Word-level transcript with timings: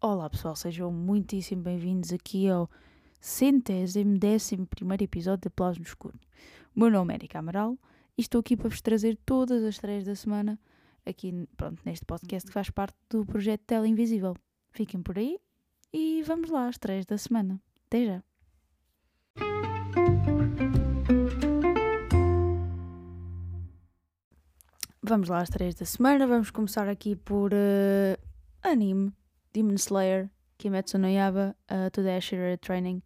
Olá 0.00 0.28
pessoal, 0.30 0.56
sejam 0.56 0.90
muitíssimo 0.90 1.62
bem-vindos 1.62 2.12
aqui 2.12 2.48
ao 2.48 2.70
centésimo 3.20 4.18
décimo 4.18 4.66
primeiro 4.66 5.04
episódio 5.04 5.50
de 5.50 5.78
no 5.78 5.84
Escuro. 5.84 6.18
O 6.74 6.80
meu 6.80 6.90
nome 6.90 7.12
é 7.12 7.16
Erika 7.16 7.38
Amaral 7.38 7.78
e 8.16 8.22
estou 8.22 8.40
aqui 8.40 8.56
para 8.56 8.68
vos 8.68 8.80
trazer 8.80 9.18
todas 9.24 9.62
as 9.62 9.78
três 9.78 10.04
da 10.04 10.14
semana 10.14 10.58
aqui 11.04 11.46
pronto, 11.56 11.80
neste 11.84 12.04
podcast 12.04 12.46
que 12.46 12.52
faz 12.52 12.70
parte 12.70 12.96
do 13.08 13.24
projeto 13.26 13.62
Tela 13.66 13.86
Invisível. 13.86 14.34
Fiquem 14.72 15.02
por 15.02 15.18
aí 15.18 15.38
e 15.92 16.22
vamos 16.22 16.50
lá 16.50 16.68
às 16.68 16.78
três 16.78 17.04
da 17.04 17.18
semana. 17.18 17.60
Até 17.86 18.06
já! 18.06 18.22
Vamos 25.02 25.28
lá 25.28 25.38
às 25.38 25.48
três 25.48 25.74
da 25.74 25.84
semana. 25.84 26.26
Vamos 26.26 26.50
começar 26.50 26.88
aqui 26.88 27.16
por 27.16 27.52
uh, 27.52 28.16
anime. 28.62 29.12
Demon 29.52 29.74
Slayer, 29.74 30.30
Kimetsu 30.56 30.98
no 30.98 31.08
Yaba, 31.08 31.56
uh, 31.68 31.90
To 31.90 32.02
the 32.02 32.16
Ashira 32.16 32.56
Training. 32.58 33.02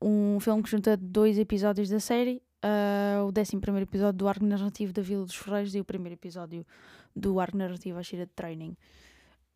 Um 0.00 0.38
filme 0.40 0.62
que 0.62 0.70
junta 0.70 0.96
dois 0.96 1.38
episódios 1.38 1.88
da 1.88 1.98
série. 1.98 2.42
Uh, 2.62 3.24
o 3.24 3.32
11 3.36 3.82
episódio 3.82 4.18
do 4.18 4.28
arco 4.28 4.44
narrativo 4.44 4.92
da 4.92 5.00
Vila 5.00 5.24
dos 5.24 5.34
Ferreiros 5.34 5.74
e 5.74 5.80
o 5.80 5.84
primeiro 5.84 6.14
episódio 6.14 6.66
do 7.16 7.40
arco 7.40 7.56
narrativo 7.56 7.98
Ashira 7.98 8.26
Training. 8.36 8.76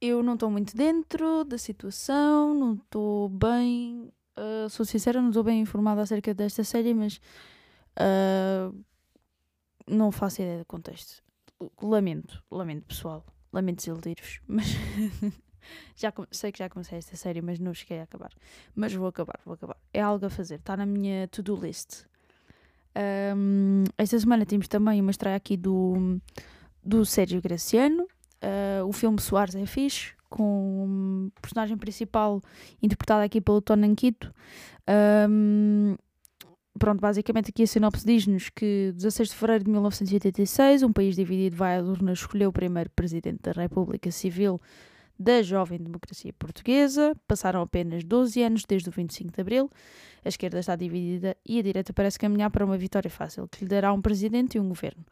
Eu 0.00 0.22
não 0.22 0.34
estou 0.34 0.50
muito 0.50 0.76
dentro 0.76 1.44
da 1.44 1.56
situação, 1.56 2.54
não 2.54 2.74
estou 2.74 3.28
bem. 3.28 4.12
Uh, 4.38 4.68
sou 4.68 4.84
sincera, 4.84 5.20
não 5.20 5.30
estou 5.30 5.42
bem 5.42 5.60
informada 5.60 6.02
acerca 6.02 6.34
desta 6.34 6.62
série, 6.62 6.92
mas 6.92 7.20
uh, 7.98 8.76
não 9.86 10.12
faço 10.12 10.42
ideia 10.42 10.58
do 10.58 10.64
contexto. 10.66 11.22
Lamento, 11.80 12.42
lamento 12.50 12.84
pessoal, 12.84 13.24
lamento 13.50 13.78
desiludir-vos, 13.78 14.40
mas 14.46 14.66
já 15.96 16.12
sei 16.30 16.52
que 16.52 16.58
já 16.58 16.68
comecei 16.68 16.98
esta 16.98 17.16
série, 17.16 17.40
mas 17.40 17.58
não 17.58 17.72
cheguei 17.72 18.00
a 18.00 18.02
acabar. 18.02 18.32
Mas 18.74 18.92
vou 18.92 19.08
acabar, 19.08 19.40
vou 19.44 19.54
acabar. 19.54 19.78
É 19.92 20.02
algo 20.02 20.26
a 20.26 20.30
fazer, 20.30 20.56
está 20.56 20.76
na 20.76 20.84
minha 20.84 21.26
to-do 21.28 21.56
list. 21.56 22.04
Um, 23.34 23.84
esta 23.98 24.18
semana 24.18 24.46
temos 24.46 24.68
também 24.68 25.00
uma 25.00 25.10
estreia 25.10 25.36
aqui 25.36 25.56
do, 25.56 26.18
do 26.82 27.04
Sérgio 27.04 27.40
Graciano. 27.42 28.06
Uh, 28.46 28.86
o 28.86 28.92
filme 28.92 29.20
Soares 29.20 29.56
é 29.56 29.66
fixe, 29.66 30.12
com 30.28 31.30
o 31.36 31.40
personagem 31.40 31.76
principal 31.76 32.40
interpretado 32.80 33.24
aqui 33.24 33.40
pelo 33.40 33.60
Tony 33.60 33.88
Anquito. 33.88 34.32
Um, 35.28 35.96
pronto, 36.78 37.00
basicamente 37.00 37.50
aqui 37.50 37.64
a 37.64 37.66
sinopse 37.66 38.06
diz-nos 38.06 38.48
que 38.50 38.92
16 38.94 39.30
de 39.30 39.34
fevereiro 39.34 39.64
de 39.64 39.70
1986, 39.70 40.82
um 40.84 40.92
país 40.92 41.16
dividido 41.16 41.56
vai 41.56 41.78
à 41.78 41.82
urna 41.82 42.12
escolher 42.12 42.46
o 42.46 42.52
primeiro 42.52 42.90
presidente 42.90 43.40
da 43.42 43.52
República 43.52 44.10
Civil 44.10 44.60
da 45.18 45.42
jovem 45.42 45.78
democracia 45.78 46.32
portuguesa. 46.38 47.14
Passaram 47.26 47.62
apenas 47.62 48.04
12 48.04 48.42
anos 48.42 48.64
desde 48.66 48.88
o 48.88 48.92
25 48.92 49.32
de 49.32 49.40
abril. 49.40 49.70
A 50.24 50.28
esquerda 50.28 50.58
está 50.58 50.74
dividida 50.74 51.36
e 51.46 51.58
a 51.58 51.62
direita 51.62 51.92
parece 51.92 52.18
caminhar 52.18 52.50
para 52.50 52.64
uma 52.64 52.76
vitória 52.76 53.10
fácil, 53.10 53.48
que 53.48 53.64
lhe 53.64 53.68
dará 53.68 53.92
um 53.92 54.02
presidente 54.02 54.56
e 54.56 54.60
um 54.60 54.68
governo. 54.68 55.04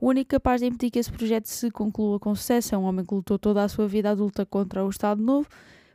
O 0.00 0.08
único 0.08 0.30
capaz 0.30 0.60
de 0.60 0.66
impedir 0.66 0.90
que 0.90 0.98
esse 0.98 1.12
projeto 1.12 1.46
se 1.46 1.70
conclua 1.70 2.18
com 2.18 2.34
sucesso 2.34 2.74
é 2.74 2.78
um 2.78 2.84
homem 2.84 3.04
que 3.04 3.14
lutou 3.14 3.38
toda 3.38 3.62
a 3.62 3.68
sua 3.68 3.86
vida 3.86 4.10
adulta 4.10 4.46
contra 4.46 4.84
o 4.84 4.88
Estado 4.88 5.22
Novo, 5.22 5.48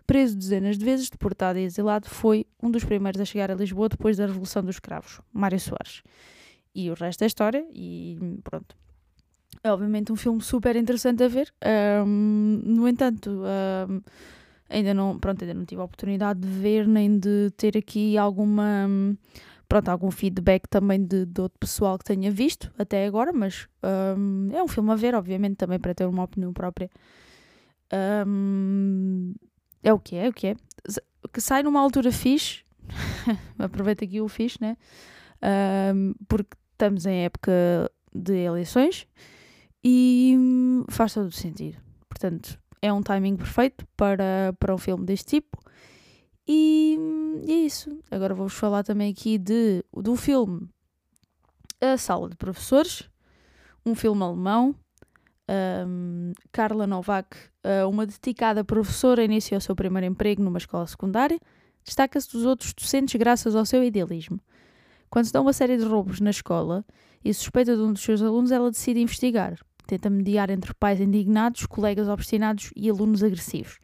preso 0.06 0.38
dezenas 0.38 0.78
de 0.78 0.86
vezes, 0.86 1.10
deportado 1.10 1.60
e 1.60 1.64
exilado, 1.64 2.08
foi 2.08 2.45
um 2.62 2.72
dos 2.72 2.86
primeiros 2.86 3.20
a 3.20 3.26
chegar 3.26 3.52
a 3.52 3.56
Lisboa 3.56 3.90
depois 3.90 4.16
da 4.16 4.26
Revolução 4.26 4.64
dos 4.64 4.76
Escravos, 4.76 5.20
Mário 5.34 5.60
Soares. 5.60 6.04
E 6.73 6.90
o 6.92 6.94
resto 6.94 7.23
é 7.23 7.28
história, 7.28 7.68
e 7.73 8.17
pronto. 8.44 8.78
É 9.64 9.72
obviamente 9.72 10.12
um 10.12 10.16
filme 10.16 10.42
super 10.42 10.76
interessante 10.76 11.23
a 11.23 11.28
ver. 11.28 11.54
Um, 12.06 12.62
no 12.64 12.88
entanto, 12.88 13.30
um, 13.30 14.02
ainda 14.70 14.94
não, 14.94 15.18
pronto, 15.20 15.42
ainda 15.44 15.54
não 15.54 15.66
tive 15.66 15.82
a 15.82 15.86
oportunidade 15.86 16.40
de 16.40 16.48
ver 16.48 16.88
nem 16.88 17.18
de 17.18 17.52
ter 17.58 17.78
aqui 17.78 18.17
alguma 18.17 18.88
pronto, 19.67 19.90
algum 19.90 20.12
feedback 20.12 20.67
também 20.70 21.04
de, 21.04 21.26
de 21.26 21.42
outro 21.42 21.58
pessoal 21.60 21.98
que 21.98 22.06
tenha 22.06 22.32
visto 22.32 22.72
até 22.78 23.06
agora, 23.06 23.34
mas 23.34 23.67
um, 24.17 24.50
é 24.54 24.64
um 24.64 24.67
filme 24.67 24.92
a 24.92 24.96
ver, 24.96 25.14
obviamente, 25.14 25.56
também 25.58 25.80
para 25.80 25.94
ter 25.94 26.06
uma 26.06 26.23
opinião 26.23 26.54
própria. 26.54 26.90
Um, 28.26 29.34
é 29.84 29.94
o 29.94 30.00
que 30.00 30.16
é, 30.16 30.26
é 30.26 30.30
o 30.30 30.34
que 30.34 30.48
é. 30.48 30.56
Que 31.34 31.42
sai 31.42 31.64
numa 31.64 31.82
altura 31.82 32.12
fixe, 32.12 32.64
aproveita 33.60 34.06
aqui 34.06 34.22
o 34.22 34.28
fixe, 34.28 34.58
né? 34.62 34.78
Um, 35.94 36.14
porque 36.28 36.56
estamos 36.72 37.06
em 37.06 37.26
época 37.26 37.52
de 38.14 38.34
eleições 38.34 39.06
e 39.89 40.36
faz 40.89 41.14
todo 41.14 41.27
o 41.27 41.31
sentido. 41.31 41.77
Portanto, 42.09 42.59
é 42.81 42.92
um 42.92 43.02
timing 43.02 43.37
perfeito 43.37 43.87
para, 43.95 44.53
para 44.59 44.75
um 44.75 44.77
filme 44.77 45.05
deste 45.05 45.39
tipo. 45.39 45.58
E, 46.45 46.98
e 47.45 47.52
é 47.53 47.55
isso. 47.55 47.98
Agora 48.11 48.36
vou-vos 48.36 48.53
falar 48.53 48.83
também 48.83 49.09
aqui 49.09 49.37
de, 49.37 49.81
do 49.93 50.17
filme 50.17 50.67
A 51.80 51.98
Sala 51.98 52.27
de 52.30 52.36
Professores, 52.36 53.09
um 53.86 53.95
filme 53.95 54.21
alemão. 54.23 54.75
Um, 55.87 56.33
Carla 56.52 56.86
Novak, 56.86 57.37
uh, 57.64 57.87
uma 57.89 58.05
dedicada 58.05 58.65
professora, 58.65 59.23
iniciou 59.23 59.59
o 59.59 59.61
seu 59.61 59.73
primeiro 59.73 60.05
emprego 60.05 60.43
numa 60.43 60.58
escola 60.58 60.86
secundária. 60.86 61.39
Destaca-se 61.86 62.30
dos 62.33 62.45
outros 62.45 62.73
docentes 62.73 63.17
graças 63.17 63.55
ao 63.55 63.65
seu 63.65 63.81
idealismo. 63.81 64.42
Quando 65.09 65.27
se 65.27 65.31
dão 65.31 65.43
uma 65.43 65.54
série 65.54 65.77
de 65.77 65.86
roubos 65.86 66.19
na 66.19 66.31
escola 66.31 66.83
e 67.23 67.33
suspeita 67.33 67.73
de 67.73 67.81
um 67.81 67.93
dos 67.93 68.04
seus 68.04 68.21
alunos, 68.21 68.52
ela 68.52 68.69
decide 68.69 68.99
investigar. 68.99 69.58
Tenta 69.87 70.09
mediar 70.09 70.49
entre 70.49 70.73
pais 70.73 70.99
indignados, 70.99 71.65
colegas 71.65 72.08
obstinados 72.08 72.71
e 72.75 72.89
alunos 72.89 73.23
agressivos. 73.23 73.80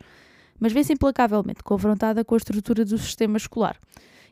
Mas 0.59 0.73
vê-se 0.73 0.93
implacavelmente 0.93 1.63
confrontada 1.63 2.23
com 2.23 2.35
a 2.35 2.37
estrutura 2.37 2.85
do 2.85 2.97
sistema 2.97 3.37
escolar. 3.37 3.79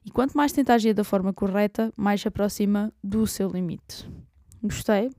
E 0.05 0.11
quanto 0.11 0.35
mais 0.35 0.51
tenta 0.51 0.73
agir 0.73 0.93
da 0.93 1.03
forma 1.03 1.33
correta, 1.33 1.93
mais 1.95 2.21
se 2.21 2.27
aproxima 2.27 2.91
do 3.03 3.25
seu 3.25 3.49
limite. 3.49 4.09
Gostei, 4.61 5.09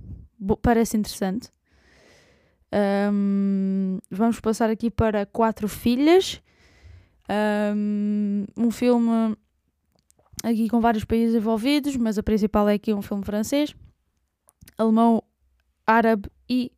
parece 0.60 0.96
interessante. 0.96 1.50
Um, 3.12 3.98
vamos 4.10 4.40
passar 4.40 4.70
aqui 4.70 4.90
para 4.90 5.26
Quatro 5.26 5.68
Filhas. 5.68 6.40
Um, 7.74 8.44
um 8.56 8.70
filme 8.70 9.36
aqui 10.42 10.68
com 10.68 10.80
vários 10.80 11.04
países 11.04 11.34
envolvidos, 11.34 11.96
mas 11.96 12.18
a 12.18 12.22
principal 12.22 12.68
é 12.68 12.74
aqui 12.74 12.92
um 12.92 13.02
filme 13.02 13.24
francês, 13.24 13.74
alemão, 14.76 15.22
árabe 15.86 16.28
e 16.48 16.72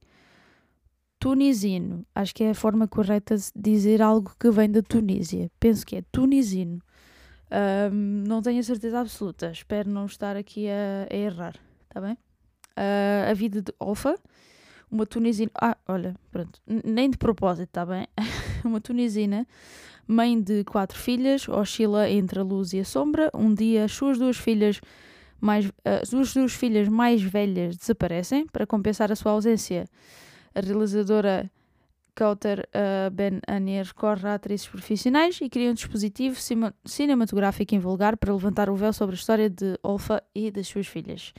tunisino. 1.19 2.07
Acho 2.15 2.35
que 2.35 2.45
é 2.45 2.51
a 2.51 2.55
forma 2.55 2.87
correta 2.87 3.37
de 3.37 3.51
dizer 3.57 4.03
algo 4.03 4.33
que 4.39 4.51
vem 4.51 4.71
da 4.71 4.83
Tunísia. 4.83 5.51
Penso 5.59 5.87
que 5.87 5.97
é 5.97 6.03
tunisino. 6.13 6.83
Um, 7.91 8.25
não 8.27 8.43
tenho 8.43 8.61
a 8.61 8.63
certeza 8.63 9.01
absoluta. 9.01 9.51
Espero 9.51 9.89
não 9.91 10.07
estar 10.07 10.37
aqui 10.37 10.69
a, 10.69 11.07
a 11.11 11.17
errar. 11.17 11.55
Está 11.89 12.01
bem? 12.01 12.19
Uh, 12.77 13.31
a 13.31 13.35
vida 13.35 13.63
de 13.63 13.73
Olfa, 13.79 14.19
uma 14.91 15.07
tunisina. 15.07 15.51
Ah, 15.55 15.77
olha, 15.89 16.15
pronto. 16.31 16.61
Nem 16.67 17.09
de 17.09 17.17
propósito, 17.17 17.69
está 17.69 17.87
bem? 17.87 18.07
uma 18.65 18.81
tunisina 18.81 19.47
mãe 20.07 20.41
de 20.41 20.65
quatro 20.65 20.99
filhas, 20.99 21.49
oscila 21.49 22.09
entre 22.11 22.41
a 22.41 22.43
luz 22.43 22.73
e 22.73 22.81
a 22.81 22.85
sombra. 22.85 23.31
Um 23.35 23.55
dia, 23.55 23.85
as 23.85 23.93
suas 23.93 24.19
duas 24.19 24.37
filhas 24.37 24.81
mais, 25.41 25.71
as 25.85 26.09
suas 26.09 26.33
duas 26.33 26.53
filhas 26.53 26.89
mais 26.89 27.23
velhas 27.23 27.77
desaparecem 27.77 28.47
para 28.47 28.67
compensar 28.67 29.13
a 29.13 29.17
sua 29.17 29.33
ausência. 29.33 29.87
A 30.55 30.61
realizadora 30.61 31.51
Kauter 32.15 32.69
uh, 32.69 33.11
Ben 33.11 33.41
Anier 33.47 33.87
recorre 33.87 34.29
a 34.29 34.35
atrizes 34.35 34.69
profissionais 34.69 35.41
e 35.41 35.49
cria 35.49 35.71
um 35.71 35.75
dispositivo 35.75 36.37
cinematográfico 36.85 37.75
invulgar 37.75 38.17
para 38.17 38.33
levantar 38.33 38.71
o 38.71 38.77
véu 38.77 38.93
sobre 38.93 39.17
a 39.17 39.19
história 39.19 39.51
de 39.51 39.77
Olfa 39.83 40.23
e 40.35 40.51
das 40.51 40.69
suas 40.69 40.87
filhas. 40.87 41.33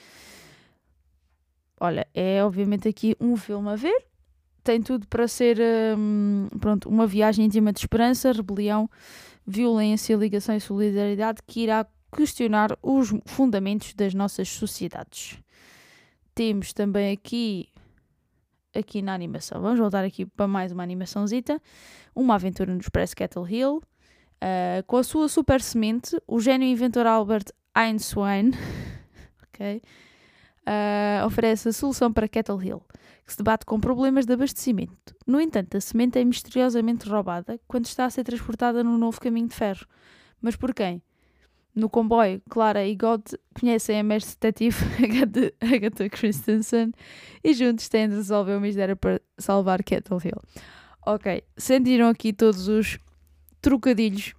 Olha, 1.80 2.08
é 2.14 2.44
obviamente 2.44 2.88
aqui 2.88 3.16
um 3.20 3.38
filme 3.38 3.70
a 3.70 3.76
ver, 3.76 4.06
tem 4.64 4.82
tudo 4.82 5.08
para 5.08 5.28
ser 5.28 5.60
um, 5.98 6.48
pronto, 6.60 6.90
uma 6.90 7.06
viagem 7.08 7.46
íntima 7.46 7.72
de 7.72 7.80
esperança, 7.80 8.32
rebelião, 8.32 8.90
violência, 9.46 10.16
ligação 10.16 10.56
e 10.56 10.60
solidariedade 10.60 11.40
que 11.46 11.62
irá 11.62 11.86
questionar 12.16 12.78
os 12.82 13.14
fundamentos 13.26 13.94
das 13.94 14.14
nossas 14.14 14.50
sociedades. 14.50 15.38
Temos 16.34 16.74
também 16.74 17.12
aqui 17.12 17.70
aqui 18.74 19.02
na 19.02 19.14
animação. 19.14 19.62
Vamos 19.62 19.80
voltar 19.80 20.04
aqui 20.04 20.26
para 20.26 20.48
mais 20.48 20.72
uma 20.72 20.84
animaçãozita. 20.84 21.62
Uma 22.14 22.36
aventura 22.36 22.74
no 22.74 22.80
Express 22.80 23.14
Cattle 23.14 23.48
Hill. 23.48 23.78
Uh, 23.78 24.84
com 24.86 24.98
a 24.98 25.04
sua 25.04 25.30
super 25.30 25.62
semente, 25.62 26.18
o 26.28 26.40
gênio 26.40 26.68
inventor 26.68 27.08
Albert 27.08 27.46
Einstein 27.74 28.50
uh, 29.60 31.26
oferece 31.26 31.70
a 31.70 31.74
solução 31.74 32.12
para 32.12 32.28
Kettle 32.28 32.62
Hill, 32.62 32.82
que 33.26 33.32
se 33.32 33.38
debate 33.38 33.66
com 33.66 33.80
problemas 33.80 34.26
de 34.26 34.34
abastecimento. 34.34 35.16
No 35.26 35.40
entanto, 35.40 35.78
a 35.78 35.82
semente 35.82 36.20
é 36.20 36.26
misteriosamente 36.26 37.08
roubada 37.08 37.60
quando 37.66 37.86
está 37.86 38.06
a 38.06 38.10
ser 38.10 38.26
transportada 38.26 38.84
no 38.84 38.98
novo 38.98 39.22
caminho 39.22 39.48
de 39.48 39.56
ferro. 39.56 39.88
Mas 40.42 40.58
por 40.58 40.74
quem? 40.74 41.02
No 41.76 41.90
comboio, 41.90 42.42
Clara 42.50 42.88
e 42.88 42.96
God 42.96 43.22
conhecem 43.60 44.00
a 44.00 44.04
mestre 44.04 44.38
detetive 44.40 44.78
Agatha 45.60 46.10
Christensen 46.10 46.94
e 47.44 47.54
juntos 47.54 47.90
têm 47.90 48.08
de 48.08 48.16
resolver 48.16 48.56
o 48.56 48.62
mistério 48.62 48.96
para 48.96 49.22
salvar 49.38 49.84
Kettle 49.84 50.20
Hill. 50.24 50.42
Ok, 51.06 51.44
sentiram 51.58 52.08
aqui 52.08 52.32
todos 52.32 52.70
os 52.70 52.98
trocadilhos 53.60 54.34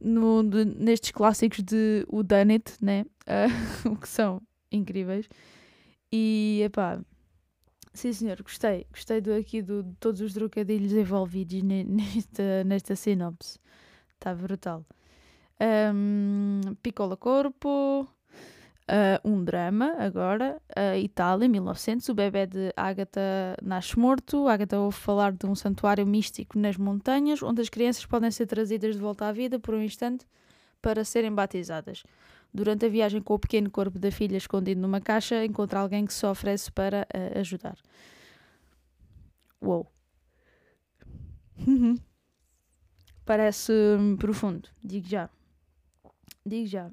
no, 0.00 0.42
de, 0.42 0.64
nestes 0.64 1.12
clássicos 1.12 1.62
de 1.62 2.04
o 2.08 2.22
Done 2.22 2.54
It, 2.54 2.72
né? 2.82 3.06
Uh, 3.26 3.90
o 3.92 3.96
que 3.96 4.08
são 4.08 4.42
incríveis. 4.70 5.28
E, 6.12 6.62
epá, 6.64 7.00
sim 7.94 8.12
senhor, 8.12 8.42
gostei. 8.42 8.86
Gostei 8.90 9.20
do, 9.20 9.32
aqui 9.32 9.62
do, 9.62 9.82
de 9.82 9.94
todos 9.96 10.20
os 10.20 10.32
trocadilhos 10.32 10.92
envolvidos 10.92 11.62
nesta, 11.62 12.64
nesta 12.64 12.96
sinopse. 12.96 13.58
Está 14.14 14.34
brutal. 14.34 14.84
Um, 15.60 16.74
Piccola 16.82 17.16
Corpo, 17.16 18.08
Uh, 18.88 19.18
um 19.28 19.42
drama 19.42 19.96
agora, 19.98 20.62
uh, 20.78 20.96
Itália, 20.96 21.48
1900. 21.48 22.08
O 22.08 22.14
bebê 22.14 22.46
de 22.46 22.72
Agatha 22.76 23.56
nasce 23.60 23.98
morto. 23.98 24.46
Agatha 24.46 24.78
ouve 24.78 24.96
falar 24.96 25.32
de 25.32 25.44
um 25.44 25.56
santuário 25.56 26.06
místico 26.06 26.56
nas 26.56 26.76
montanhas, 26.76 27.42
onde 27.42 27.60
as 27.60 27.68
crianças 27.68 28.06
podem 28.06 28.30
ser 28.30 28.46
trazidas 28.46 28.94
de 28.94 29.00
volta 29.00 29.26
à 29.26 29.32
vida 29.32 29.58
por 29.58 29.74
um 29.74 29.82
instante 29.82 30.24
para 30.80 31.04
serem 31.04 31.34
batizadas. 31.34 32.04
Durante 32.54 32.86
a 32.86 32.88
viagem 32.88 33.20
com 33.20 33.34
o 33.34 33.38
pequeno 33.40 33.68
corpo 33.68 33.98
da 33.98 34.12
filha 34.12 34.36
escondido 34.36 34.80
numa 34.80 35.00
caixa, 35.00 35.44
encontra 35.44 35.80
alguém 35.80 36.06
que 36.06 36.14
se 36.14 36.24
oferece 36.24 36.70
para 36.70 37.08
uh, 37.12 37.40
ajudar. 37.40 37.76
Uou! 39.60 39.90
Parece 43.26 43.72
hum, 43.72 44.16
profundo, 44.16 44.68
digo 44.80 45.08
já. 45.08 45.28
Digo 46.46 46.66
já. 46.68 46.90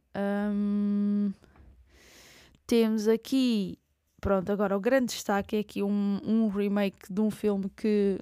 Temos 2.66 3.08
aqui, 3.08 3.78
pronto, 4.20 4.52
agora 4.52 4.76
o 4.76 4.80
grande 4.80 5.14
destaque 5.14 5.58
é 5.58 5.60
aqui 5.60 5.84
um, 5.84 6.20
um 6.24 6.48
remake 6.48 7.14
de 7.14 7.22
um 7.22 7.30
filme 7.30 7.70
que, 7.70 8.18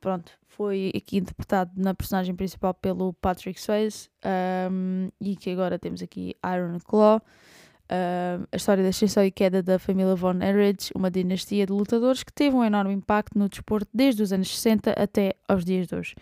pronto, 0.00 0.32
foi 0.60 0.92
aqui 0.94 1.18
interpretado 1.18 1.70
na 1.76 1.94
personagem 1.94 2.34
principal 2.34 2.74
pelo 2.74 3.12
Patrick 3.14 3.60
Swayze 3.60 4.08
um, 4.70 5.08
e 5.20 5.36
que 5.36 5.50
agora 5.50 5.78
temos 5.78 6.02
aqui 6.02 6.34
Iron 6.44 6.78
Claw. 6.80 7.22
Uh, 7.90 8.46
a 8.52 8.56
história 8.56 8.84
da 8.84 8.90
ascensão 8.90 9.24
e 9.24 9.32
queda 9.32 9.62
da 9.62 9.78
família 9.78 10.14
Von 10.14 10.40
Erich, 10.42 10.92
uma 10.94 11.10
dinastia 11.10 11.66
de 11.66 11.72
lutadores 11.72 12.22
que 12.22 12.32
teve 12.32 12.54
um 12.54 12.62
enorme 12.62 12.92
impacto 12.92 13.36
no 13.36 13.48
desporto 13.48 13.88
desde 13.92 14.22
os 14.22 14.32
anos 14.32 14.54
60 14.56 14.92
até 14.92 15.34
aos 15.48 15.64
dias 15.64 15.88
de 15.88 15.96
hoje. 15.96 16.14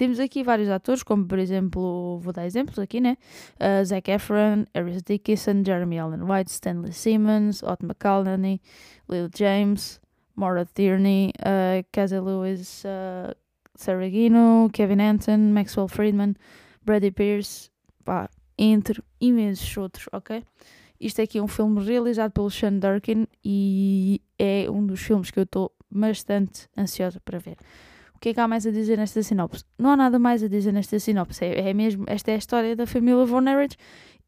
Temos 0.00 0.18
aqui 0.18 0.42
vários 0.42 0.70
atores, 0.70 1.02
como 1.02 1.26
por 1.26 1.38
exemplo, 1.38 2.18
vou 2.20 2.32
dar 2.32 2.46
exemplos 2.46 2.78
aqui, 2.78 3.02
né? 3.02 3.18
Uh, 3.56 3.84
Zac 3.84 4.10
Efron, 4.10 4.64
Eris 4.72 5.02
Dickinson, 5.02 5.62
Jeremy 5.62 5.98
Allen 5.98 6.22
White, 6.22 6.50
Stanley 6.50 6.94
Simmons, 6.94 7.62
Ott 7.62 7.84
McCallany, 7.84 8.62
Lil 9.10 9.28
James, 9.36 10.00
Maura 10.34 10.64
Tierney, 10.64 11.34
uh, 11.40 11.84
Casey 11.92 12.18
Lewis, 12.18 12.82
uh, 12.86 13.36
Saragino, 13.76 14.70
Kevin 14.72 15.02
Anton, 15.02 15.52
Maxwell 15.52 15.86
Friedman, 15.86 16.34
Brady 16.82 17.10
Pierce, 17.10 17.70
pá, 18.02 18.30
entre 18.56 19.02
imensos 19.20 19.76
outros, 19.76 20.08
ok? 20.14 20.42
Isto 20.98 21.20
aqui 21.20 21.36
é 21.36 21.42
um 21.42 21.46
filme 21.46 21.84
realizado 21.84 22.32
pelo 22.32 22.50
Sean 22.50 22.78
Durkin 22.78 23.26
e 23.44 24.22
é 24.38 24.64
um 24.70 24.86
dos 24.86 25.00
filmes 25.02 25.30
que 25.30 25.40
eu 25.40 25.44
estou 25.44 25.70
bastante 25.90 26.70
ansiosa 26.74 27.20
para 27.22 27.38
ver. 27.38 27.58
O 28.20 28.22
que 28.22 28.28
é 28.28 28.34
que 28.34 28.40
há 28.40 28.46
mais 28.46 28.66
a 28.66 28.70
dizer 28.70 28.98
nesta 28.98 29.22
sinopse? 29.22 29.64
Não 29.78 29.92
há 29.92 29.96
nada 29.96 30.18
mais 30.18 30.42
a 30.42 30.48
dizer 30.48 30.72
nesta 30.72 30.98
sinopse. 30.98 31.42
É, 31.42 31.70
é 31.70 31.72
mesmo, 31.72 32.04
esta 32.06 32.30
é 32.30 32.34
a 32.34 32.36
história 32.36 32.76
da 32.76 32.86
família 32.86 33.24
Von 33.24 33.48
Erich 33.48 33.78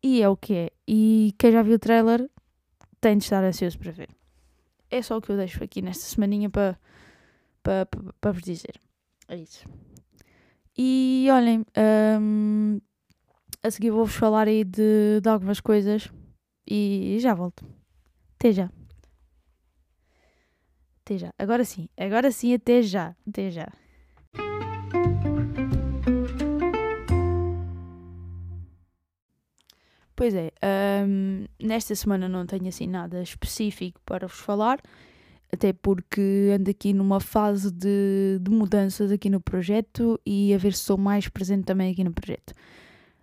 e 0.03 0.23
é 0.23 0.29
o 0.31 0.35
que 0.35 0.55
é. 0.55 0.71
E 0.89 1.35
quem 1.39 1.53
já 1.53 1.61
viu 1.61 1.75
o 1.75 1.79
trailer 1.79 2.27
tem 3.03 3.19
de 3.19 3.25
estar 3.25 3.44
ansioso 3.44 3.79
para 3.79 3.93
ver. 3.93 4.09
É 4.91 5.03
só 5.03 5.19
o 5.19 5.21
que 5.21 5.29
eu 5.29 5.37
deixo 5.37 5.62
aqui 5.62 5.83
nesta 5.83 6.05
semaninha 6.05 6.49
para 6.49 6.79
para 7.62 7.87
pa, 8.19 8.33
vos 8.33 8.43
dizer. 8.43 8.81
É 9.29 9.37
isso. 9.37 9.69
E 10.75 11.29
olhem, 11.31 11.62
um, 12.19 12.81
a 13.62 13.71
seguir 13.71 13.91
vou-vos 13.91 14.15
falar 14.15 14.49
aí 14.49 14.65
de, 14.65 15.21
de 15.21 15.29
algumas 15.29 15.61
coisas 15.61 16.11
e 16.67 17.19
já 17.21 17.35
volto. 17.35 17.62
Até 18.37 18.53
já. 18.53 18.71
Até 21.05 21.19
já. 21.19 21.35
Agora 21.39 21.62
sim. 21.62 21.91
Agora 21.94 22.33
sim, 22.33 22.55
até 22.55 22.81
já. 22.81 23.15
Até 23.29 23.50
já. 23.50 23.81
Pois 30.23 30.37
é, 30.37 30.53
um, 31.05 31.47
nesta 31.61 31.97
semana 31.97 32.29
não 32.29 32.47
tenho 32.47 32.69
assim 32.69 32.87
nada 32.87 33.21
específico 33.21 34.01
para 34.07 34.29
vos 34.29 34.39
falar, 34.39 34.81
até 35.53 35.73
porque 35.73 36.49
ando 36.57 36.71
aqui 36.71 36.93
numa 36.93 37.19
fase 37.19 37.73
de, 37.73 38.39
de 38.41 38.49
mudanças 38.49 39.11
aqui 39.11 39.29
no 39.29 39.41
projeto 39.41 40.21
e 40.25 40.55
a 40.55 40.59
ver 40.59 40.75
se 40.75 40.85
sou 40.85 40.97
mais 40.97 41.29
presente 41.29 41.65
também 41.65 41.91
aqui 41.91 42.05
no 42.05 42.13
projeto. 42.13 42.55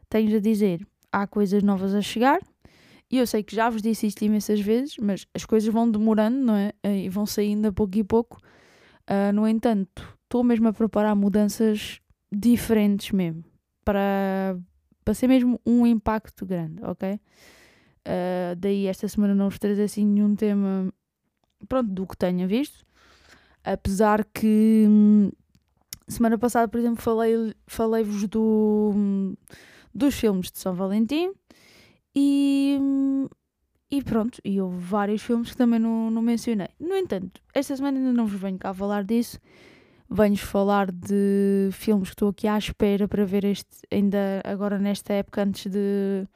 Tenho 0.09 0.35
a 0.35 0.41
dizer, 0.41 0.85
há 1.09 1.25
coisas 1.25 1.63
novas 1.63 1.95
a 1.95 2.01
chegar, 2.01 2.41
e 3.09 3.17
eu 3.17 3.25
sei 3.25 3.43
que 3.43 3.55
já 3.55 3.69
vos 3.69 3.81
disse 3.81 4.05
isto 4.05 4.25
imensas 4.25 4.59
vezes, 4.59 4.97
mas 4.97 5.25
as 5.33 5.45
coisas 5.45 5.73
vão 5.73 5.89
demorando, 5.89 6.37
não 6.37 6.53
é? 6.53 6.73
E 6.83 7.07
vão 7.07 7.25
saindo 7.25 7.69
a 7.69 7.71
pouco 7.71 7.97
e 7.97 8.03
pouco. 8.03 8.41
Uh, 9.09 9.31
no 9.33 9.47
entanto, 9.47 10.05
estou 10.25 10.43
mesmo 10.43 10.67
a 10.67 10.73
preparar 10.73 11.15
mudanças 11.15 12.01
diferentes 12.29 13.13
mesmo, 13.13 13.45
para, 13.85 14.59
para 15.09 15.15
ser 15.15 15.27
mesmo 15.27 15.59
um 15.65 15.87
impacto 15.87 16.45
grande, 16.45 16.83
ok? 16.83 17.13
Uh, 17.13 18.55
daí 18.55 18.85
esta 18.85 19.07
semana 19.07 19.33
não 19.33 19.49
vos 19.49 19.57
trazer 19.57 19.81
assim 19.81 20.05
nenhum 20.05 20.35
tema, 20.35 20.93
pronto, 21.67 21.89
do 21.89 22.05
que 22.05 22.15
tenha 22.15 22.45
visto, 22.45 22.85
apesar 23.63 24.23
que 24.23 24.85
hum, 24.87 25.31
semana 26.07 26.37
passada, 26.37 26.67
por 26.67 26.79
exemplo, 26.79 27.01
falei, 27.01 27.55
falei-vos 27.65 28.27
do, 28.27 28.91
hum, 28.95 29.35
dos 29.95 30.13
filmes 30.13 30.51
de 30.51 30.59
São 30.59 30.75
Valentim 30.75 31.33
e, 32.15 32.77
hum, 32.79 33.27
e 33.89 34.03
pronto, 34.03 34.39
e 34.45 34.61
houve 34.61 34.77
vários 34.77 35.23
filmes 35.23 35.49
que 35.49 35.57
também 35.57 35.79
não, 35.79 36.11
não 36.11 36.21
mencionei. 36.21 36.69
No 36.79 36.95
entanto, 36.95 37.41
esta 37.51 37.75
semana 37.75 37.97
ainda 37.97 38.13
não 38.13 38.27
vos 38.27 38.39
venho 38.39 38.59
cá 38.59 38.71
falar 38.75 39.03
disso, 39.03 39.39
venho 40.09 40.37
falar 40.37 40.91
de 40.91 41.69
filmes 41.71 42.09
que 42.09 42.13
estou 42.13 42.29
aqui 42.29 42.47
à 42.47 42.57
espera 42.57 43.07
para 43.07 43.25
ver 43.25 43.45
este, 43.45 43.85
ainda 43.91 44.41
agora 44.43 44.79
nesta 44.79 45.13
época 45.13 45.43
antes 45.43 45.71
de 45.71 46.27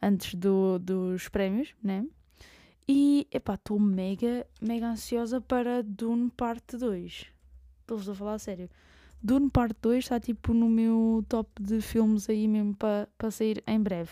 antes 0.00 0.34
do, 0.34 0.78
dos 0.78 1.28
prémios, 1.28 1.74
né? 1.82 2.06
E 2.86 3.26
epá, 3.32 3.54
estou 3.54 3.80
mega, 3.80 4.46
mega 4.60 4.88
ansiosa 4.88 5.40
para 5.40 5.82
Dune 5.82 6.30
Parte 6.30 6.76
2. 6.76 7.26
Estou-vos 7.80 8.08
a 8.08 8.14
falar 8.14 8.34
a 8.34 8.38
sério. 8.38 8.68
Dune 9.22 9.48
Parte 9.48 9.78
2 9.80 10.04
está 10.04 10.20
tipo 10.20 10.52
no 10.52 10.68
meu 10.68 11.24
top 11.26 11.50
de 11.60 11.80
filmes 11.80 12.28
aí 12.28 12.46
mesmo 12.46 12.74
para 12.74 13.08
pa 13.16 13.30
sair 13.30 13.64
em 13.66 13.80
breve. 13.80 14.10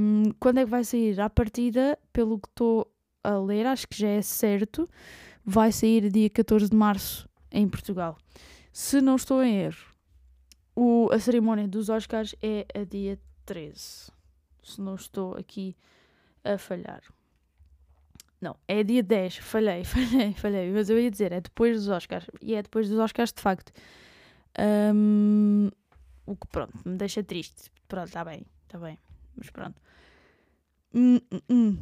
Um, 0.00 0.32
quando 0.40 0.58
é 0.58 0.64
que 0.64 0.70
vai 0.70 0.84
sair? 0.84 1.20
À 1.20 1.28
partida, 1.28 1.98
pelo 2.12 2.38
que 2.38 2.48
estou 2.48 2.90
a 3.22 3.36
ler, 3.36 3.66
acho 3.66 3.86
que 3.86 3.98
já 3.98 4.08
é 4.08 4.22
certo 4.22 4.88
vai 5.44 5.70
sair 5.70 6.10
dia 6.10 6.30
14 6.30 6.70
de 6.70 6.76
março 6.76 7.28
em 7.50 7.68
Portugal. 7.68 8.16
Se 8.72 9.00
não 9.00 9.16
estou 9.16 9.42
em 9.42 9.56
erro, 9.60 9.94
o, 10.74 11.08
a 11.12 11.18
cerimónia 11.20 11.68
dos 11.68 11.88
Oscars 11.88 12.34
é 12.42 12.66
a 12.74 12.84
dia 12.84 13.18
13. 13.44 14.10
Se 14.62 14.80
não 14.80 14.94
estou 14.94 15.36
aqui 15.36 15.76
a 16.42 16.56
falhar. 16.58 17.02
Não, 18.40 18.56
é 18.66 18.82
dia 18.82 19.02
10. 19.02 19.36
Falhei, 19.38 19.84
falhei, 19.84 20.32
falhei. 20.34 20.72
Mas 20.72 20.90
eu 20.90 20.98
ia 20.98 21.10
dizer, 21.10 21.32
é 21.32 21.40
depois 21.40 21.76
dos 21.76 21.88
Oscars. 21.88 22.26
E 22.40 22.54
é 22.54 22.62
depois 22.62 22.88
dos 22.88 22.98
Oscars 22.98 23.32
de 23.32 23.40
facto. 23.40 23.72
Um, 24.94 25.70
o 26.26 26.34
que, 26.34 26.46
pronto, 26.48 26.72
me 26.84 26.96
deixa 26.96 27.22
triste. 27.22 27.70
Pronto, 27.86 28.06
está 28.06 28.24
bem, 28.24 28.44
está 28.66 28.78
bem. 28.78 28.98
Mas 29.36 29.50
pronto. 29.50 29.80
Hum, 30.94 31.20
hum, 31.30 31.40
hum 31.50 31.78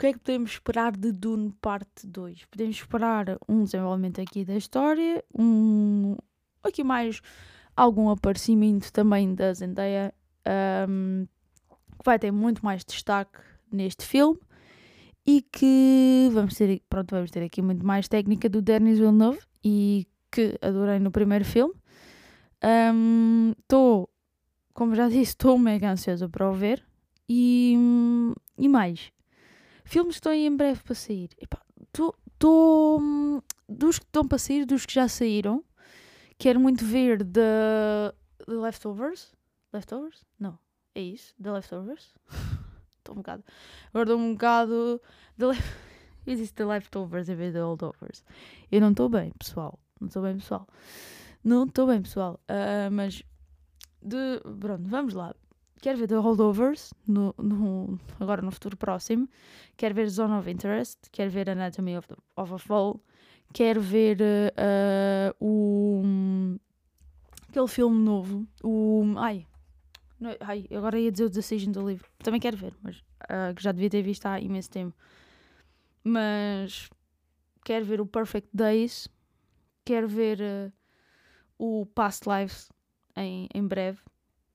que 0.00 0.06
é 0.06 0.12
que 0.14 0.18
podemos 0.18 0.52
esperar 0.52 0.96
de 0.96 1.12
Dune 1.12 1.52
parte 1.60 2.06
2? 2.06 2.46
Podemos 2.46 2.76
esperar 2.76 3.38
um 3.46 3.64
desenvolvimento 3.64 4.18
aqui 4.18 4.46
da 4.46 4.56
história, 4.56 5.22
um 5.38 6.16
aqui 6.64 6.82
mais 6.82 7.20
algum 7.76 8.08
aparecimento 8.08 8.90
também 8.94 9.34
da 9.34 9.52
Zendaya, 9.52 10.14
um, 10.88 11.26
que 11.98 12.04
vai 12.04 12.18
ter 12.18 12.30
muito 12.30 12.64
mais 12.64 12.82
destaque 12.82 13.40
neste 13.70 14.06
filme 14.06 14.40
e 15.26 15.42
que 15.42 16.30
vamos 16.32 16.54
ter, 16.54 16.80
pronto, 16.88 17.14
vamos 17.14 17.30
ter 17.30 17.42
aqui 17.42 17.60
muito 17.60 17.84
mais 17.84 18.08
técnica 18.08 18.48
do 18.48 18.62
Denis 18.62 18.98
Villeneuve 18.98 19.40
e 19.62 20.06
que 20.32 20.58
adorei 20.62 20.98
no 20.98 21.10
primeiro 21.10 21.44
filme. 21.44 21.74
Estou, 23.60 24.04
um, 24.04 24.06
como 24.72 24.94
já 24.94 25.08
disse, 25.12 25.32
estou 25.32 25.58
mega 25.58 25.90
ansiosa 25.90 26.26
para 26.26 26.50
o 26.50 26.54
ver 26.54 26.82
E, 27.28 27.76
e 28.56 28.66
mais, 28.66 29.12
filmes 29.90 30.14
que 30.14 30.18
estão 30.18 30.32
aí 30.32 30.46
em 30.46 30.56
breve 30.56 30.82
para 30.82 30.94
sair. 30.94 31.30
Estou. 31.92 33.02
Dos 33.68 33.98
que 33.98 34.04
estão 34.04 34.26
para 34.26 34.38
sair, 34.38 34.64
dos 34.64 34.86
que 34.86 34.94
já 34.94 35.08
saíram, 35.08 35.64
quero 36.38 36.58
muito 36.58 36.84
ver 36.84 37.24
The, 37.24 38.12
the 38.46 38.52
Leftovers. 38.52 39.32
Leftovers? 39.72 40.24
Não. 40.38 40.58
É 40.94 41.00
isso? 41.00 41.34
The 41.40 41.52
Leftovers? 41.52 42.14
Estou 42.98 43.14
um 43.14 43.18
bocado. 43.18 43.44
Agora 43.88 44.10
estou 44.10 44.18
um 44.18 44.32
bocado. 44.32 45.00
The 45.38 45.46
Lef... 45.46 45.90
Existe 46.26 46.54
The 46.54 46.64
Leftovers 46.66 47.28
em 47.28 47.34
vez 47.34 47.52
de 47.52 47.60
Holdovers. 47.60 48.24
Eu 48.70 48.80
não 48.80 48.90
estou 48.90 49.08
bem, 49.08 49.32
pessoal. 49.38 49.78
Não 50.00 50.08
estou 50.08 50.22
bem, 50.22 50.36
pessoal. 50.36 50.68
Não 51.42 51.64
estou 51.64 51.86
bem, 51.86 52.02
pessoal. 52.02 52.40
Uh, 52.48 52.90
mas. 52.92 53.22
De... 54.02 54.40
Pronto, 54.58 54.88
vamos 54.88 55.14
lá. 55.14 55.34
Quero 55.80 55.96
ver 55.96 56.08
The 56.08 56.16
Holdovers 56.16 56.92
no, 57.06 57.34
no, 57.38 57.98
agora 58.18 58.42
no 58.42 58.50
futuro 58.50 58.76
próximo. 58.76 59.28
Quero 59.76 59.94
ver 59.94 60.08
Zone 60.10 60.34
of 60.34 60.50
Interest. 60.50 60.98
Quero 61.10 61.30
ver 61.30 61.48
Anatomy 61.48 61.96
of, 61.96 62.06
the, 62.06 62.16
of 62.36 62.52
a 62.52 62.58
Fall. 62.58 63.00
Quero 63.52 63.80
ver 63.80 64.18
uh, 64.20 65.34
o. 65.40 66.02
aquele 67.48 67.68
filme 67.68 67.98
novo. 68.04 68.46
O. 68.62 69.14
Ai. 69.16 69.46
Não, 70.20 70.36
ai, 70.40 70.66
agora 70.70 71.00
ia 71.00 71.10
dizer 71.10 71.24
o 71.24 71.30
Decision 71.30 71.72
do 71.72 71.88
livro. 71.88 72.06
Também 72.18 72.38
quero 72.38 72.58
ver, 72.58 72.74
mas 72.82 72.98
uh, 72.98 73.58
já 73.58 73.72
devia 73.72 73.88
ter 73.88 74.02
visto 74.02 74.26
há 74.26 74.38
imenso 74.38 74.70
tempo. 74.70 74.94
Mas 76.04 76.90
quero 77.64 77.86
ver 77.86 78.02
o 78.02 78.06
Perfect 78.06 78.50
Days. 78.52 79.08
Quero 79.82 80.06
ver 80.06 80.40
uh, 80.40 80.72
o 81.58 81.86
Past 81.86 82.28
Lives 82.28 82.68
em, 83.16 83.48
em 83.54 83.66
breve 83.66 83.98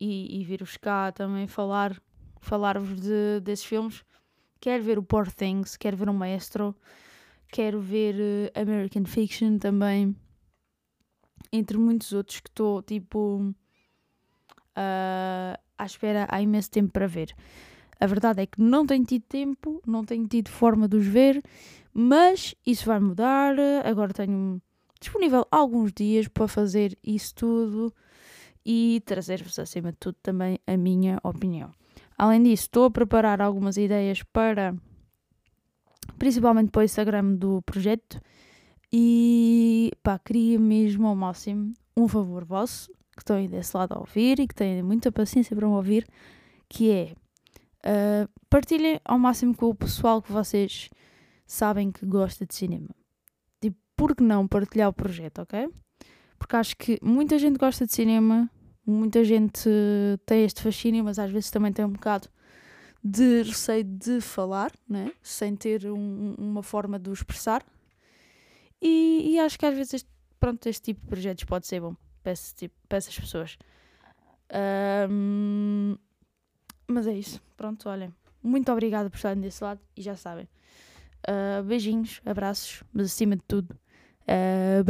e, 0.06 0.42
e 0.42 0.44
vir-vos 0.44 0.78
cá 0.78 1.12
também 1.12 1.48
falar, 1.48 2.00
falar-vos 2.40 3.00
de, 3.00 3.40
desses 3.42 3.66
filmes. 3.66 4.04
Quero 4.60 4.84
ver 4.84 4.98
o 4.98 5.04
Poor 5.04 5.32
Things, 5.32 5.76
quero 5.76 5.98
ver 5.98 6.10
o 6.10 6.14
Maestro, 6.14 6.76
quero 7.52 7.80
ver 7.80 8.16
uh, 8.16 8.60
American 8.60 9.06
Fiction 9.06 9.58
também, 9.58 10.16
entre 11.52 11.78
muitos 11.78 12.14
outros 12.14 12.40
que 12.40 12.50
estou 12.50 12.82
tipo 12.82 13.54
uh, 14.78 15.60
à 15.78 15.86
espera 15.86 16.28
há 16.30 16.42
imenso 16.42 16.72
tempo 16.72 16.92
para 16.92 17.08
ver. 17.08 17.36
A 18.00 18.08
verdade 18.08 18.42
é 18.42 18.46
que 18.46 18.62
não 18.62 18.86
tenho 18.86 19.06
tido 19.06 19.24
tempo, 19.24 19.82
não 19.86 20.04
tenho 20.04 20.28
tido 20.28 20.50
forma 20.50 20.88
de 20.88 20.98
os 20.98 21.06
ver, 21.08 21.42
mas 21.94 22.54
isso 22.66 22.86
vai 22.86 23.00
mudar. 23.00 23.56
Agora 23.86 24.14
tenho 24.14 24.62
disponível 25.00 25.48
alguns 25.50 25.94
dias 25.94 26.28
para 26.28 26.48
fazer 26.48 26.98
isso 27.04 27.34
tudo 27.36 27.94
e 28.66 29.02
trazer-vos, 29.06 29.60
acima 29.60 29.92
de 29.92 29.98
tudo, 29.98 30.18
também 30.24 30.60
a 30.66 30.76
minha 30.76 31.20
opinião. 31.24 31.72
Além 32.18 32.42
disso, 32.42 32.64
estou 32.64 32.86
a 32.86 32.92
preparar 32.92 33.42
algumas 33.42 33.78
ideias 33.78 34.24
para, 34.24 34.76
principalmente 36.18 36.72
para 36.72 36.82
o 36.82 36.84
Instagram 36.84 37.36
do 37.36 37.62
projeto, 37.62 38.20
e 38.92 39.92
pá, 40.02 40.18
queria 40.18 40.58
mesmo 40.58 41.08
ao 41.08 41.16
máximo 41.16 41.74
um 41.96 42.08
favor 42.08 42.46
vosso, 42.46 42.92
que 43.16 43.22
estão 43.22 43.36
aí 43.36 43.48
desse 43.48 43.76
lado 43.76 43.94
a 43.94 44.00
ouvir 44.00 44.40
e 44.40 44.48
que 44.48 44.56
têm 44.56 44.82
muita 44.82 45.12
paciência 45.12 45.56
para 45.56 45.68
me 45.68 45.74
ouvir, 45.74 46.08
que 46.68 46.92
é 46.92 47.14
uh, 47.86 48.30
partilhem 48.50 49.00
ao 49.06 49.20
máximo 49.20 49.56
com 49.56 49.68
o 49.68 49.76
pessoal 49.76 50.22
que 50.22 50.32
vocês 50.32 50.90
sabem 51.46 51.92
que 51.92 52.06
gosta 52.06 52.46
de 52.46 52.56
cinema. 52.56 52.90
Tipo, 53.62 53.78
por 53.96 54.16
que 54.16 54.24
não 54.24 54.48
partilhar 54.48 54.90
o 54.90 54.94
projeto, 54.94 55.40
ok? 55.40 55.70
Porque 56.38 56.56
acho 56.56 56.76
que 56.78 57.00
muita 57.02 57.40
gente 57.40 57.58
gosta 57.58 57.86
de 57.86 57.94
cinema, 57.94 58.50
muita 58.86 59.24
gente 59.24 59.70
tem 60.26 60.44
este 60.44 60.62
fascínio, 60.62 61.04
mas 61.04 61.20
às 61.20 61.32
vezes 61.32 61.50
também 61.50 61.74
tem 61.74 61.86
um 61.86 61.92
bocado 61.92 62.30
de 63.04 63.44
receio 63.44 63.84
de 63.84 64.20
falar, 64.20 64.72
né? 64.90 65.12
sem 65.22 65.56
ter 65.56 65.86
um, 65.86 66.36
uma 66.38 66.64
forma 66.64 66.98
de 66.98 67.10
o 67.10 67.14
expressar. 67.14 67.64
E, 68.82 69.34
e, 69.34 69.40
acho 69.40 69.58
que 69.58 69.66
às 69.66 69.76
vezes 69.76 69.94
este, 69.96 70.10
pronto, 70.40 70.68
este 70.68 70.82
tipo 70.82 71.02
de 71.02 71.08
projetos 71.08 71.44
pode 71.44 71.68
ser 71.68 71.82
bom 71.82 71.96
para, 72.22 72.32
esse 72.32 72.54
tipo, 72.56 72.76
para 72.88 72.98
essas 72.98 73.18
pessoas. 73.18 73.58
Um, 75.10 75.96
mas 76.88 77.08
é 77.08 77.14
isso. 77.14 77.42
Pronto, 77.56 77.88
olhem. 77.90 78.14
Muito 78.42 78.72
obrigada 78.72 79.10
por 79.10 79.16
estarem 79.16 79.42
desse 79.42 79.64
lado 79.64 79.80
e 79.96 80.02
já 80.02 80.16
sabem. 80.16 80.48
Uh, 81.28 81.64
beijinhos, 81.64 82.22
abraços, 82.26 82.84
mas 82.94 83.08
acima 83.08 83.36
de 83.36 83.42
tudo, 83.48 83.72
uh, 83.72 84.84